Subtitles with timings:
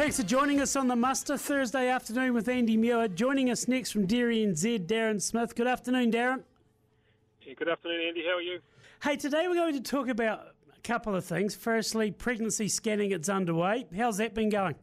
[0.00, 3.06] Thanks for joining us on the muster Thursday afternoon with Andy Muir.
[3.06, 5.54] Joining us next from Dairy NZ, Darren Smith.
[5.54, 6.42] Good afternoon, Darren.
[7.42, 8.24] Yeah, good afternoon, Andy.
[8.24, 8.60] How are you?
[9.02, 11.54] Hey, today we're going to talk about a couple of things.
[11.54, 13.84] Firstly, pregnancy scanning, it's underway.
[13.94, 14.74] How's that been going?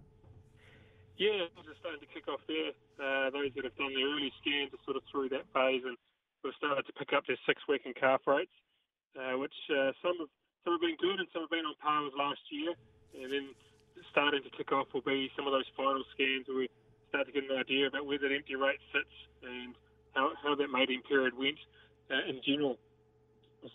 [1.17, 2.77] Yeah, things are starting to kick off there.
[3.01, 5.97] Uh, those that have done their early scans are sort of through that phase and
[6.43, 8.53] we've started to pick up their six week in-calf rates,
[9.17, 10.29] uh, which uh, some have
[10.63, 12.77] some have been good and some have been on par with last year.
[13.17, 13.49] And then
[14.11, 16.69] starting to kick off will be some of those final scans where we
[17.09, 19.75] start to get an idea about where that empty rate sits and
[20.13, 21.59] how, how that mating period went
[22.11, 22.77] uh, in general.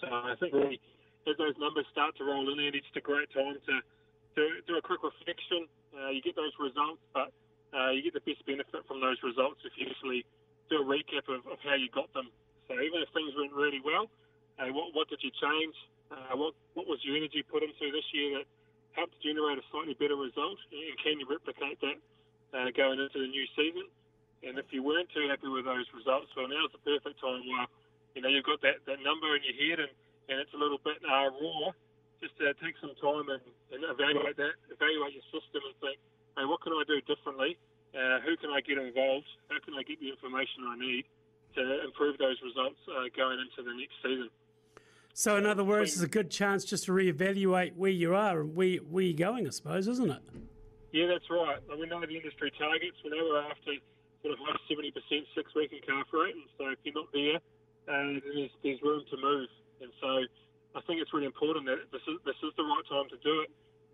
[0.00, 0.80] So I think really
[1.28, 4.74] as those numbers start to roll in, Andy, it's a great time to, to do
[4.74, 5.70] a quick reflection.
[5.94, 7.30] Uh, you get those results, but
[7.70, 10.26] uh, you get the best benefit from those results if you actually
[10.66, 12.32] do a recap of, of how you got them.
[12.66, 14.10] So even if things went really well,
[14.58, 15.76] uh, what, what did you change?
[16.10, 18.46] Uh, what, what was your energy put into this year that
[18.94, 20.58] helped generate a slightly better result?
[20.72, 21.98] And can you replicate that
[22.52, 23.86] uh, going into the new season?
[24.42, 27.66] And if you weren't too happy with those results, well, now's the perfect time where
[28.18, 29.92] you know you've got that, that number in your head and,
[30.28, 31.70] and it's a little bit uh, raw.
[32.18, 33.42] Just uh, take some time and,
[33.74, 35.98] and evaluate that, evaluate your system, and think,
[36.38, 37.58] hey, what can I do differently?
[37.90, 39.26] Uh, who can I get involved?
[39.50, 41.04] How can I get the information I need
[41.58, 44.30] to improve those results uh, going into the next season?
[45.14, 48.56] So, in other words, it's a good chance just to reevaluate where you are and
[48.56, 50.22] where, where you're going, I suppose, isn't it?
[50.92, 51.60] Yeah, that's right.
[51.68, 52.96] We know the industry targets.
[53.04, 53.76] We know we're after
[54.24, 54.88] sort of high 70%
[55.36, 56.32] six week in-calf rate.
[56.32, 57.36] And so if you're not there,
[57.92, 59.48] uh, there's, there's room to move.
[59.84, 60.24] And so
[60.76, 63.44] I think it's really important that this is, this is the right time to do
[63.44, 63.50] it,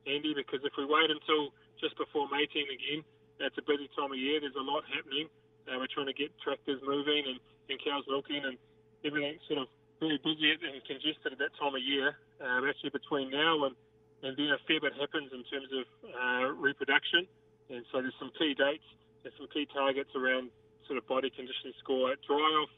[0.06, 1.50] Andy, because if we wait until
[1.82, 3.03] just before mating again,
[3.42, 4.38] it's a busy time of year.
[4.38, 5.27] There's a lot happening.
[5.66, 7.38] Uh, we're trying to get tractors moving and,
[7.70, 8.58] and cows milking and
[9.03, 9.69] everything sort of
[10.00, 12.18] very busy and congested at that time of year.
[12.41, 13.74] Um, actually, between now and,
[14.22, 17.26] and then a fair bit happens in terms of uh, reproduction.
[17.70, 18.87] And so there's some key dates,
[19.22, 20.50] there's some key targets around
[20.87, 22.72] sort of body condition score at dry off,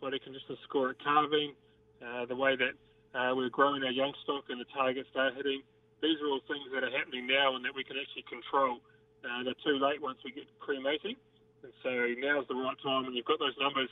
[0.00, 1.56] body condition score at calving,
[2.04, 2.74] uh, the way that
[3.16, 5.62] uh, we're growing our young stock and the targets they're hitting.
[6.02, 8.84] These are all things that are happening now and that we can actually control.
[9.24, 11.16] Uh, they're too late once we get cremating.
[11.64, 11.88] And so
[12.20, 13.88] now's the right time when you've got those numbers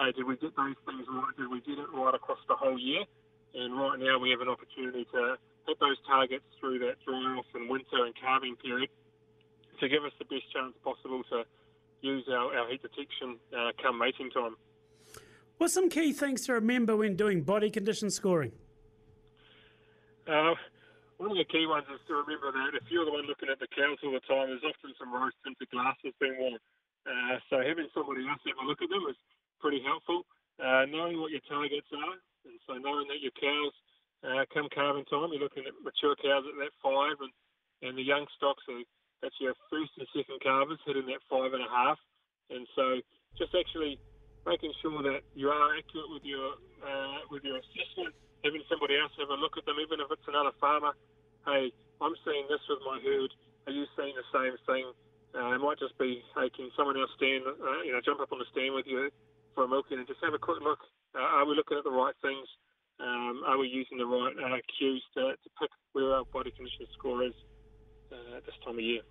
[0.00, 1.36] hey, did we get those things right?
[1.36, 3.04] Did we get it right across the whole year?
[3.54, 5.36] And right now we have an opportunity to
[5.68, 8.88] hit those targets through that dry off and winter and calving period
[9.80, 11.44] to give us the best chance possible to
[12.00, 14.56] use our, our heat detection uh, come mating time.
[15.58, 18.52] What's some key things to remember when doing body condition scoring?
[20.24, 20.54] Uh,
[21.18, 23.60] one of the key ones is to remember that if you're the one looking at
[23.60, 26.56] the cows all the time, there's often some rose tinted glasses being worn.
[27.04, 29.16] Uh, so having somebody else have a look at them is
[29.60, 30.24] pretty helpful.
[30.60, 33.72] Uh, knowing what your targets are, and so knowing that your cows
[34.24, 37.32] uh, come calving time, you're looking at mature cows at that five, and,
[37.80, 38.84] and the young stocks are
[39.24, 41.96] that's your first and second calvers hitting that five and a half,
[42.52, 43.00] and so
[43.40, 44.00] just actually
[44.48, 48.12] making sure that you are accurate with your uh, with your assessment,
[48.44, 50.92] having somebody else have a look at them, even if it's another farmer.
[51.48, 53.32] Hey, I'm seeing this with my herd.
[53.68, 54.92] Are you seeing the same thing?
[55.32, 58.32] Uh, it might just be, hey, can someone else stand, uh, you know, jump up
[58.32, 59.08] on the stand with you
[59.60, 60.78] for a milking and just have a quick look.
[61.14, 62.48] Uh, are we looking at the right things?
[62.98, 66.86] Um, are we using the right uh, cues to, to pick where our body condition
[66.98, 67.34] score is
[68.10, 69.02] uh, at this time of year?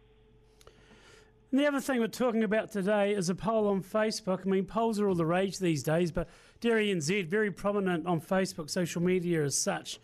[1.52, 4.42] And the other thing we're talking about today is a poll on Facebook.
[4.46, 6.28] I mean, polls are all the rage these days, but
[6.62, 10.00] Dairy NZ, very prominent on Facebook, social media as such,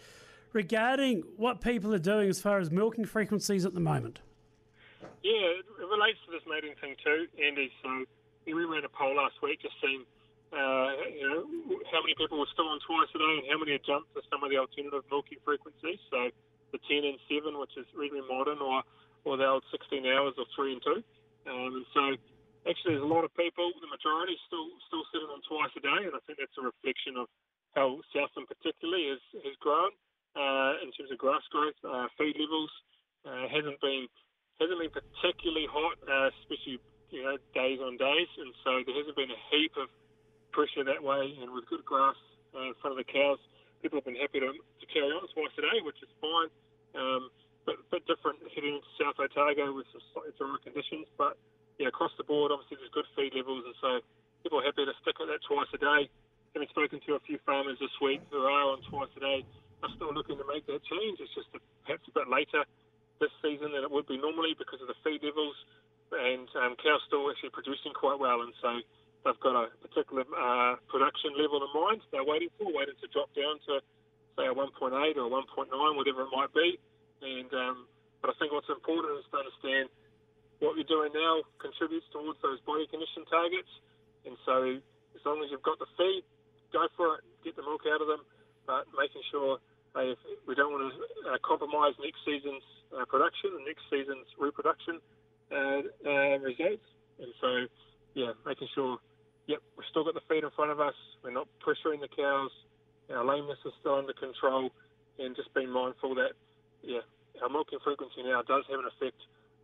[0.54, 4.22] regarding what people are doing as far as milking frequencies at the moment.
[5.24, 7.72] Yeah, it relates to this mating thing too, Andy.
[7.82, 8.06] So
[8.46, 10.06] we ran a poll last week just seeing
[10.54, 11.42] uh, you know,
[11.90, 14.22] how many people were still on twice a day and how many had jumped to
[14.30, 16.02] some of the alternative milking frequencies.
[16.12, 16.30] So
[16.74, 18.84] the 10 and 7, which is really modern, or,
[19.26, 21.02] or the old 16 hours or 3 and 2.
[21.46, 22.04] Um, and so
[22.66, 26.02] actually there's a lot of people, the majority still still sitting on twice a day,
[26.10, 27.30] and I think that's a reflection of
[27.78, 29.94] how Southland particularly has, has grown
[30.34, 32.72] uh, in terms of grass growth, uh, feed levels.
[33.26, 34.06] Uh, hasn't been
[34.62, 36.78] hasn't been particularly hot, uh, especially
[37.10, 39.90] you know days on days, and so there hasn't been a heap of
[40.56, 42.16] pressure that way, and with good grass
[42.56, 43.38] uh, in front of the cows,
[43.84, 46.50] people have been happy to, to carry on twice a day, which is fine.
[46.96, 47.28] Um,
[47.68, 51.10] but bit different heading into South Otago with some slightly drier conditions.
[51.20, 51.36] But
[51.82, 53.90] yeah, across the board, obviously there's good feed levels, and so
[54.46, 56.08] people are happy to stick at that twice a day.
[56.56, 59.44] Having spoken to a few farmers this week who are on twice a day,
[59.84, 61.20] are still looking to make that change.
[61.20, 62.64] It's just a, perhaps a bit later
[63.20, 65.58] this season than it would be normally because of the feed levels,
[66.16, 68.80] and um, cows still actually producing quite well, and so
[69.26, 73.34] they've got a particular uh, production level in mind they're waiting for, waiting to drop
[73.34, 73.82] down to,
[74.38, 76.78] say, a 1.8 or a 1.9, whatever it might be.
[77.26, 77.90] And um,
[78.22, 79.90] But I think what's important is to understand
[80.62, 83.70] what you're doing now contributes towards those body condition targets.
[84.30, 84.78] And so,
[85.18, 86.24] as long as you've got the feed,
[86.72, 88.22] go for it, get the milk out of them,
[88.66, 89.58] but making sure
[90.48, 95.00] we don't want to uh, compromise next season's uh, production and next season's reproduction
[95.52, 96.84] uh, uh, results.
[97.20, 97.50] And so,
[98.14, 99.00] yeah, making sure,
[99.48, 102.52] yep, we've still got the feed in front of us, we're not pressuring the cows,
[103.14, 104.72] our lameness is still under control,
[105.20, 106.32] and just being mindful that,
[106.82, 107.00] yeah,
[107.42, 109.18] our milking frequency now does have an effect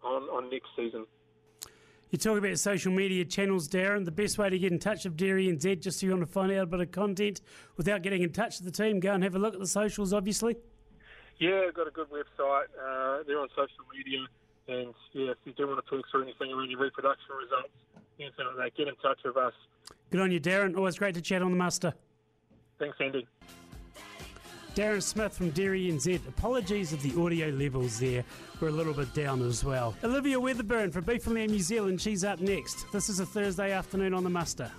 [0.04, 1.06] on, on next season.
[2.12, 4.04] You talk about social media channels, Darren.
[4.04, 6.32] The best way to get in touch with Dairy NZ, just so you want to
[6.32, 7.40] find out a bit of content
[7.78, 10.12] without getting in touch with the team, go and have a look at the socials,
[10.12, 10.58] obviously.
[11.40, 12.68] Yeah, got a good website.
[12.76, 14.28] Uh, they're on social media.
[14.68, 17.74] And yeah, if you do want to talk through anything around your reproduction results,
[18.20, 19.54] anything like that, get in touch with us.
[20.10, 20.76] Good on you, Darren.
[20.76, 21.94] Always great to chat on the muster.
[22.80, 23.28] Thanks, Andy.
[24.76, 26.28] Darren Smith from Dairy NZ.
[26.30, 28.24] Apologies if the audio levels there
[28.62, 29.94] were a little bit down as well.
[30.02, 32.90] Olivia Weatherburn from Beef and Lamb New Zealand, she's up next.
[32.94, 34.72] This is a Thursday afternoon on the muster.